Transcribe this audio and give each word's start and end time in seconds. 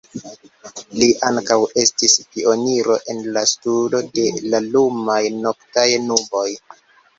Li 1.01 1.09
ankaŭ 1.27 1.57
estis 1.81 2.15
pioniro 2.31 2.97
en 3.15 3.21
la 3.37 3.45
studo 3.53 4.01
de 4.17 4.27
la 4.49 4.65
lumaj 4.73 5.21
noktaj 5.45 5.89
nuboj. 6.11 6.49